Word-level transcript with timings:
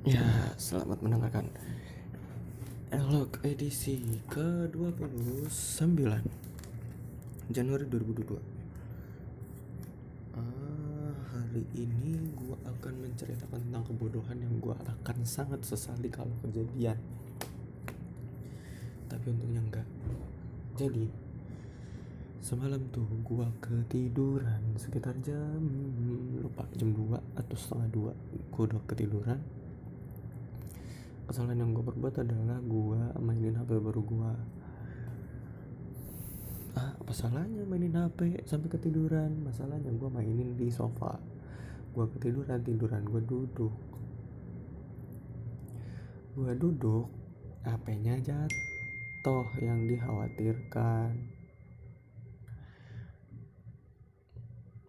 Ya, 0.00 0.24
selamat 0.56 1.04
mendengarkan 1.04 1.44
Elok 2.88 3.44
edisi 3.44 4.00
ke-29 4.32 5.92
Januari 7.52 7.84
2022 7.84 8.40
Ah, 10.40 11.12
Hari 11.36 11.68
ini 11.76 12.16
gue 12.32 12.56
akan 12.64 12.94
menceritakan 12.96 13.60
tentang 13.60 13.84
kebodohan 13.92 14.40
yang 14.40 14.56
gue 14.56 14.72
akan 14.72 15.20
sangat 15.28 15.60
sesali 15.68 16.08
kalau 16.08 16.32
kejadian. 16.48 16.96
Tapi 19.04 19.26
untungnya 19.36 19.60
enggak. 19.60 19.88
Jadi 20.80 21.12
Semalam 22.40 22.80
tuh 22.88 23.04
gue 23.20 23.46
ketiduran 23.60 24.64
sekitar 24.80 25.12
jam 25.20 25.60
lupa 26.40 26.64
jam 26.72 26.88
2 26.88 27.36
atau 27.36 27.52
setengah 27.52 28.16
2 28.16 28.48
Gue 28.48 28.62
udah 28.64 28.80
ketiduran 28.88 29.36
kesalahan 31.30 31.62
yang 31.62 31.70
gue 31.78 31.86
perbuat 31.86 32.26
adalah 32.26 32.58
gue 32.58 33.02
mainin 33.22 33.54
HP 33.54 33.78
baru 33.78 34.02
gue 34.02 34.32
ah 36.74 36.90
apa 36.98 37.12
salahnya 37.14 37.62
mainin 37.70 37.94
HP 37.94 38.42
sampai 38.50 38.66
ketiduran? 38.66 39.38
Masalahnya 39.46 39.94
gue 39.94 40.10
mainin 40.10 40.58
di 40.58 40.66
sofa. 40.74 41.22
Gue 41.94 42.10
ketiduran 42.18 42.66
tiduran 42.66 43.06
gue 43.06 43.22
duduk. 43.22 43.74
Gue 46.34 46.50
duduk 46.58 47.06
HP-nya 47.62 48.18
jatuh 48.26 49.46
yang 49.62 49.86
dikhawatirkan. 49.86 51.14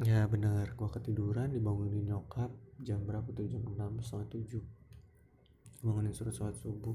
Ya 0.00 0.24
benar 0.32 0.72
gue 0.72 0.88
ketiduran 0.96 1.52
dibangunin 1.52 2.08
nyokap 2.08 2.48
jam 2.80 3.04
berapa 3.04 3.28
tuh? 3.36 3.44
Jam 3.52 3.60
6 3.68 4.00
setengah 4.00 4.28
7 4.32 4.71
bangunin 5.82 6.14
surat 6.14 6.32
sholat 6.32 6.54
subuh. 6.56 6.94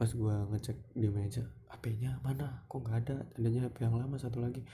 Pas 0.00 0.10
gue 0.10 0.36
ngecek 0.50 0.78
di 0.96 1.06
meja 1.12 1.44
HP-nya 1.70 2.18
mana? 2.24 2.66
Kok 2.66 2.80
nggak 2.82 2.98
ada? 3.06 3.16
Tadinya 3.36 3.68
HP 3.68 3.86
yang 3.86 3.96
lama 4.00 4.16
satu 4.18 4.42
lagi. 4.42 4.64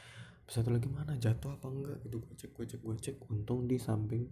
Satu 0.48 0.72
lagi 0.72 0.88
mana? 0.88 1.18
Jatuh 1.20 1.58
apa 1.58 1.66
enggak? 1.68 1.98
Itu 2.06 2.22
gue 2.24 2.34
cek 2.38 2.50
gue 2.56 2.64
cek 2.64 2.80
gue 2.80 2.96
cek. 2.96 3.16
Untung 3.28 3.68
di 3.68 3.76
samping 3.76 4.24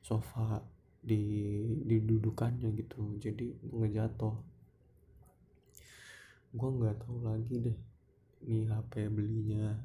sofa 0.00 0.64
di 1.02 1.20
di 1.84 2.00
dudukannya 2.00 2.72
gitu. 2.72 3.20
Jadi 3.20 3.68
ngejatuh 3.68 4.34
gue 6.50 6.66
nggak 6.66 7.06
tahu 7.06 7.22
lagi 7.22 7.62
deh 7.62 7.78
nih 8.42 8.66
HP 8.66 9.06
belinya 9.06 9.78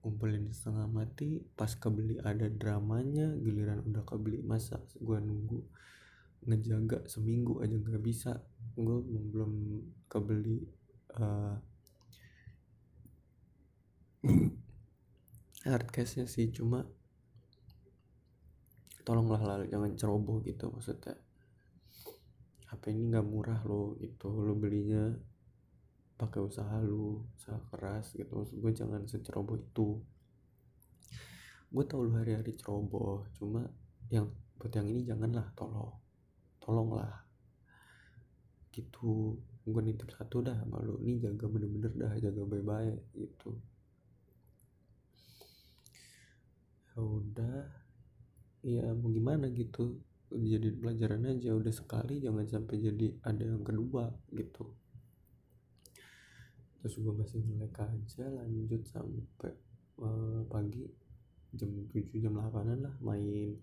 ngumpulin 0.00 0.48
setengah 0.48 0.88
mati 0.88 1.44
pas 1.56 1.72
kebeli 1.76 2.16
ada 2.24 2.48
dramanya 2.48 3.36
giliran 3.36 3.84
udah 3.84 4.04
kebeli 4.08 4.40
masa 4.40 4.80
gue 4.96 5.18
nunggu 5.20 5.60
ngejaga 6.44 7.08
seminggu 7.08 7.64
aja 7.64 7.76
nggak 7.76 8.04
bisa. 8.04 8.32
Gue 8.76 9.00
belum 9.04 9.52
kebeli 10.08 10.60
uh, 11.16 11.56
hard 15.68 15.88
case-nya 15.88 16.28
sih. 16.28 16.52
Cuma 16.52 16.84
tolonglah 19.04 19.40
lah 19.40 19.56
jangan 19.68 19.96
ceroboh 19.96 20.44
gitu 20.44 20.68
maksudnya. 20.68 21.16
HP 22.68 22.90
ini 22.92 23.12
nggak 23.12 23.26
murah 23.28 23.60
lo 23.64 23.94
itu 24.02 24.28
lo 24.28 24.52
belinya 24.58 25.14
pakai 26.14 26.40
usaha 26.42 26.76
lo 26.84 27.28
usaha 27.40 27.58
keras 27.72 28.12
gitu. 28.12 28.44
Maksud 28.44 28.56
gue 28.60 28.72
jangan 28.76 29.02
seceroboh 29.08 29.56
itu. 29.56 30.00
Gue 31.72 31.84
tau 31.88 32.04
lu 32.04 32.14
hari-hari 32.14 32.54
ceroboh 32.54 33.26
cuma 33.34 33.64
yang 34.12 34.28
buat 34.54 34.70
yang 34.76 34.86
ini 34.86 35.02
janganlah 35.02 35.50
tolong 35.58 36.03
tolonglah. 36.64 37.12
Gitu. 38.72 39.36
Gue 39.64 39.82
nitip 39.84 40.08
satu 40.16 40.40
dah 40.40 40.56
malu. 40.64 40.96
Nih 41.04 41.20
jaga 41.20 41.44
bener-bener 41.44 41.92
dah 41.92 42.12
jaga 42.16 42.42
baik-baik 42.48 43.00
gitu. 43.12 43.52
Ya 46.92 46.98
udah. 47.04 47.60
Ya 48.64 48.84
mau 48.96 49.12
gimana 49.12 49.52
gitu. 49.52 50.00
Jadi 50.32 50.72
pelajaran 50.72 51.28
aja. 51.28 51.52
Udah 51.52 51.72
sekali 51.72 52.24
jangan 52.24 52.48
sampai 52.48 52.80
jadi 52.80 53.12
ada 53.20 53.44
yang 53.44 53.62
kedua 53.62 54.08
gitu. 54.32 54.72
Terus 56.80 57.00
gue 57.00 57.14
masih 57.16 57.40
ngelek 57.44 57.80
aja 57.80 58.24
lanjut 58.28 58.82
sampai 58.88 59.52
uh, 60.00 60.44
pagi. 60.48 60.88
Jam 61.54 61.70
7 61.86 62.18
jam 62.18 62.34
8 62.34 62.82
lah 62.82 62.94
main 62.98 63.54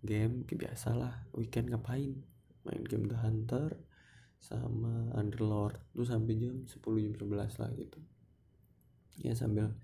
game 0.00 0.48
kayak 0.48 0.60
biasa 0.68 0.96
lah 0.96 1.14
weekend 1.36 1.68
ngapain? 1.72 2.16
Main 2.64 2.84
game 2.84 3.08
The 3.08 3.18
Hunter 3.20 3.76
sama 4.40 5.12
Underlord. 5.16 5.80
Tuh 5.92 6.08
sampai 6.08 6.36
jam 6.40 6.64
10 6.64 6.80
jam 6.80 7.14
11 7.16 7.60
lah 7.60 7.70
gitu. 7.76 8.00
Ya 9.20 9.36
sambil 9.36 9.76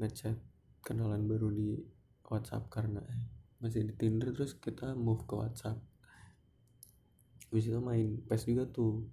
ngechat 0.00 0.36
kenalan 0.80 1.28
baru 1.28 1.52
di 1.52 1.76
WhatsApp 2.24 2.72
karena 2.72 3.04
eh, 3.04 3.22
masih 3.60 3.84
di 3.84 3.94
Tinder 3.96 4.32
terus 4.32 4.56
kita 4.56 4.96
move 4.96 5.28
ke 5.28 5.34
WhatsApp. 5.36 5.76
Habis 7.48 7.64
itu 7.68 7.80
main 7.80 8.20
PES 8.24 8.42
juga 8.48 8.64
tuh. 8.68 9.08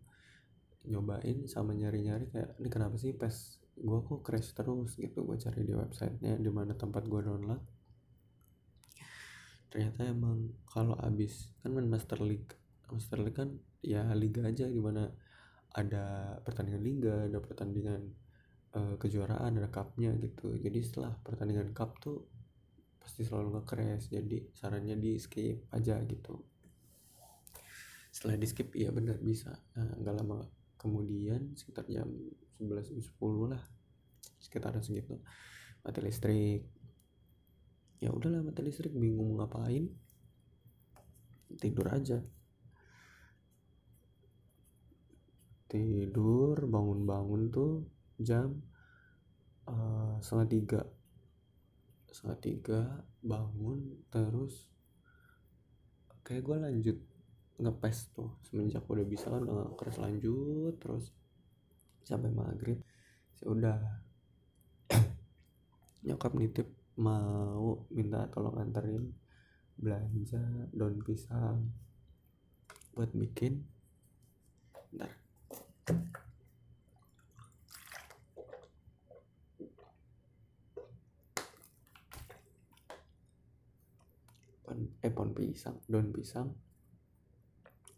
Nyobain 0.86 1.50
sama 1.50 1.74
nyari-nyari 1.74 2.30
kayak 2.30 2.62
ini 2.62 2.70
kenapa 2.70 2.96
sih 3.02 3.16
PES 3.18 3.64
gue 3.76 4.00
kok 4.06 4.22
crash 4.24 4.56
terus? 4.56 4.96
gitu. 4.96 5.28
Gue 5.28 5.36
cari 5.36 5.68
di 5.68 5.74
websitenya 5.76 6.40
di 6.40 6.52
mana 6.52 6.78
tempat 6.78 7.04
gue 7.10 7.20
download 7.20 7.75
ternyata 9.76 10.08
emang 10.08 10.56
kalau 10.72 10.96
abis 11.04 11.52
kan 11.60 11.76
main 11.76 11.92
Master 11.92 12.24
League. 12.24 12.56
Master 12.88 13.20
League 13.20 13.36
kan 13.36 13.52
ya 13.84 14.08
liga 14.16 14.48
aja 14.48 14.72
gimana 14.72 15.12
ada 15.76 16.40
pertandingan 16.48 16.80
liga 16.80 17.28
ada 17.28 17.44
pertandingan 17.44 18.08
uh, 18.72 18.96
kejuaraan 18.96 19.60
ada 19.60 19.68
cupnya 19.68 20.16
gitu. 20.24 20.56
Jadi 20.56 20.80
setelah 20.80 21.12
pertandingan 21.20 21.76
cup 21.76 22.00
tuh 22.00 22.24
pasti 23.04 23.28
selalu 23.28 23.60
nge-crash. 23.60 24.16
Jadi 24.16 24.56
sarannya 24.56 24.96
di 24.96 25.20
skip 25.20 25.68
aja 25.76 26.00
gitu. 26.08 26.40
Setelah 28.16 28.40
di 28.40 28.48
skip 28.48 28.72
iya 28.80 28.96
benar 28.96 29.20
bisa. 29.20 29.60
Nah, 29.76 29.92
nggak 29.92 30.16
lama 30.24 30.40
kemudian 30.80 31.52
sekitar 31.52 31.84
jam 31.92 32.08
11 32.64 32.96
10 32.96 33.52
lah 33.52 33.60
sekitaran 34.40 34.80
segitu 34.80 35.20
mati 35.84 36.00
listrik 36.00 36.64
ya 38.06 38.14
udahlah 38.14 38.46
mati 38.46 38.62
listrik 38.62 38.94
bingung 38.94 39.42
ngapain. 39.42 39.90
Tidur 41.58 41.90
aja. 41.90 42.22
Tidur 45.66 46.70
bangun-bangun 46.70 47.50
tuh 47.50 47.90
jam 48.22 48.62
uh, 49.66 50.22
setengah 50.22 50.48
tiga. 50.54 50.82
Setengah 52.14 52.40
tiga 52.46 52.82
bangun 53.26 54.06
terus 54.14 54.70
kayak 56.22 56.46
gue 56.46 56.58
lanjut 56.62 56.98
ngepes 57.58 58.14
tuh 58.14 58.38
semenjak 58.46 58.86
udah 58.86 59.06
bisa 59.06 59.34
kan 59.34 59.46
udah 59.46 59.74
keras 59.74 59.98
lanjut 59.98 60.78
terus 60.78 61.10
sampai 62.06 62.30
maghrib. 62.30 62.78
Ya 63.42 63.50
udah. 63.50 63.80
Nyokap 66.06 66.38
nitip 66.38 66.85
mau 66.96 67.84
minta 67.92 68.24
tolong 68.32 68.56
anterin 68.56 69.12
belanja 69.76 70.40
daun 70.72 71.04
pisang 71.04 71.68
buat 72.96 73.12
bikin. 73.12 73.60
Ntar 74.96 75.12
pon 84.64 84.80
eh 85.04 85.12
pon 85.12 85.30
pisang 85.36 85.76
daun 85.92 86.16
pisang 86.16 86.56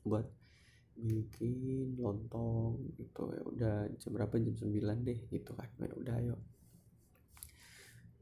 buat 0.01 0.25
bikin 0.97 2.01
lontong 2.01 2.81
gitu. 2.97 3.29
Ya 3.29 3.43
udah 3.45 3.75
jam 4.01 4.09
berapa? 4.17 4.33
Jam 4.41 4.73
9 4.73 5.05
deh 5.05 5.19
gitu 5.29 5.53
kan. 5.53 5.69
Ya 5.77 5.93
udah 5.93 6.15
ayo 6.17 6.37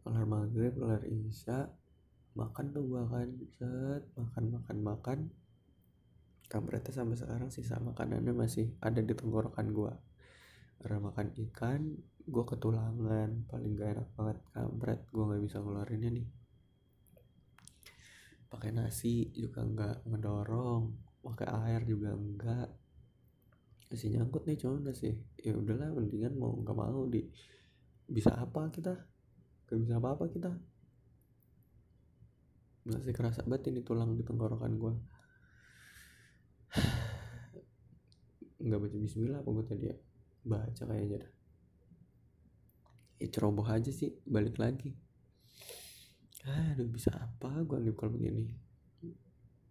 kelar 0.05 0.29
maghrib 0.29 0.77
kelar 0.77 1.01
isya 1.09 1.65
makan 2.37 2.69
tuh 2.69 2.85
gua 2.85 3.09
kan 3.09 3.33
set 3.57 4.05
makan 4.13 4.43
makan 4.53 4.77
makan. 4.85 5.19
Kampretnya 6.45 6.93
sampai 6.93 7.17
sekarang 7.17 7.49
sisa 7.49 7.81
makanannya 7.81 8.29
masih 8.37 8.77
ada 8.77 9.01
di 9.01 9.17
tenggorokan 9.17 9.73
gua. 9.73 9.97
Karena 10.77 11.01
makan 11.09 11.33
ikan 11.49 11.81
gua 12.29 12.45
ketulangan 12.45 13.49
paling 13.49 13.73
gak 13.73 13.97
enak 13.97 14.07
banget 14.13 14.37
kampret 14.53 15.01
gua 15.09 15.33
nggak 15.33 15.41
bisa 15.41 15.57
ngeluarinnya 15.65 16.11
nih. 16.21 16.27
Pakai 18.45 18.69
nasi 18.77 19.33
juga 19.33 19.65
nggak 19.65 20.05
ngedorong 20.05 20.83
pakai 21.25 21.49
air 21.65 21.81
juga 21.89 22.13
enggak 22.13 22.69
masih 23.89 24.13
nyangkut 24.13 24.45
nih 24.45 24.61
cuma 24.61 24.93
sih 24.93 25.17
ya 25.41 25.57
udahlah 25.57 25.89
mendingan 25.89 26.37
mau 26.37 26.53
nggak 26.53 26.77
mau 26.77 27.09
di 27.09 27.25
bisa 28.05 28.37
apa 28.37 28.69
kita 28.69 28.93
gak 29.65 29.79
bisa 29.81 29.97
apa-apa 29.97 30.29
kita. 30.29 30.51
Masih 32.85 33.13
kerasa 33.17 33.41
banget 33.49 33.73
ini 33.73 33.81
tulang 33.81 34.13
di 34.13 34.21
tenggorokan 34.21 34.77
gue 34.77 34.93
nggak 38.65 38.81
baca 38.81 38.97
Bismillah 38.97 39.39
apa 39.45 39.49
gue 39.53 39.65
tadi 39.65 39.85
ya? 39.85 39.97
Baca 40.45 40.83
kayaknya 40.89 41.17
dah. 41.21 41.31
Ya 43.21 43.27
ceroboh 43.29 43.65
aja 43.69 43.93
sih 43.93 44.13
balik 44.25 44.57
lagi. 44.57 44.93
Aduh 46.45 46.89
bisa 46.89 47.13
apa 47.13 47.61
gue 47.65 47.77
nih 47.81 47.93
kalau 47.93 48.13
begini? 48.13 48.45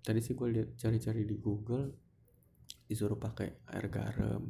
Tadi 0.02 0.20
sih 0.23 0.35
gue 0.35 0.49
lihat 0.50 0.79
cari-cari 0.79 1.23
di 1.26 1.38
Google 1.38 1.91
disuruh 2.85 3.17
pakai 3.17 3.64
air 3.73 3.87
garam 3.88 4.44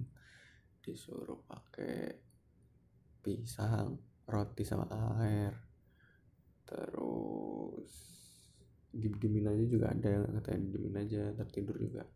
disuruh 0.84 1.40
pakai 1.48 2.12
pisang 3.24 3.96
roti 4.28 4.64
sama 4.64 4.88
air. 5.20 5.52
Terus 6.64 7.92
diemin 8.94 9.50
aja 9.50 9.64
juga 9.66 9.90
ada 9.90 10.06
yang 10.06 10.24
katanya 10.38 10.60
diemin 10.70 10.96
aja 11.02 11.34
tertidur 11.34 11.76
juga 11.76 12.06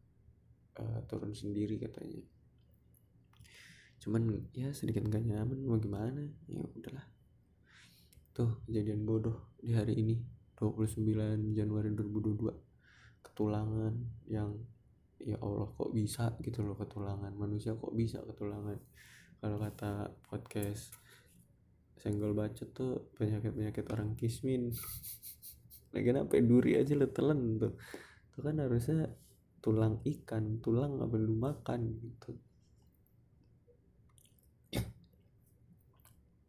uh, 0.78 1.00
turun 1.10 1.34
sendiri 1.34 1.76
katanya. 1.76 2.22
Cuman 3.98 4.30
ya 4.54 4.70
sedikit 4.70 5.04
gak 5.10 5.26
nyaman 5.26 5.58
mau 5.66 5.76
gimana? 5.76 6.22
Ya 6.46 6.62
udahlah. 6.62 7.06
Tuh 8.30 8.62
kejadian 8.70 9.02
bodoh 9.02 9.58
di 9.58 9.74
hari 9.74 9.98
ini 9.98 10.22
29 10.54 11.02
Januari 11.54 11.90
2022 11.90 13.26
ketulangan 13.26 13.94
yang 14.30 14.54
ya 15.18 15.34
Allah 15.42 15.66
kok 15.74 15.90
bisa 15.90 16.38
gitu 16.46 16.62
loh 16.62 16.78
ketulangan? 16.78 17.34
Manusia 17.34 17.74
kok 17.74 17.90
bisa 17.90 18.22
ketulangan? 18.22 18.78
Kalau 19.38 19.58
kata 19.58 20.14
podcast 20.30 20.94
senggol 21.98 22.32
bacot 22.32 22.70
tuh 22.72 23.10
penyakit 23.18 23.52
penyakit 23.52 23.84
orang 23.90 24.14
kismin. 24.14 24.70
Lagi 25.94 26.08
apa 26.14 26.38
duri 26.42 26.78
aja 26.78 26.94
lo 26.94 27.10
telan 27.10 27.58
tuh. 27.58 27.74
Itu 28.32 28.38
kan 28.40 28.56
harusnya 28.62 29.10
tulang 29.58 29.98
ikan 30.06 30.62
tulang 30.62 31.02
apa 31.02 31.14
lu 31.18 31.34
makan 31.34 31.80
gitu. 31.98 32.32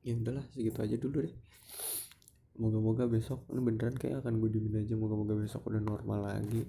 Ya 0.06 0.16
udahlah 0.16 0.46
segitu 0.54 0.80
aja 0.80 0.96
dulu 0.96 1.28
deh. 1.28 1.36
Moga-moga 2.60 3.08
besok 3.08 3.48
ini 3.52 3.62
beneran 3.64 3.96
kayak 3.96 4.24
akan 4.24 4.40
gue 4.44 4.50
dimin 4.52 4.84
aja 4.84 4.96
moga-moga 4.96 5.36
besok 5.36 5.68
udah 5.68 5.82
normal 5.84 6.30
lagi. 6.30 6.64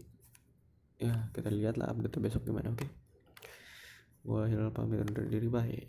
Ya 0.99 1.31
kita 1.32 1.50
lihat 1.50 1.79
lah 1.79 1.93
update 1.94 2.21
besok 2.21 2.47
gimana 2.47 2.75
oke? 2.75 2.82
Okay? 2.82 2.91
gue 4.21 4.43
hilal 4.53 4.69
pamit 4.69 5.00
undur 5.00 5.25
diri 5.25 5.49
bye 5.49 5.81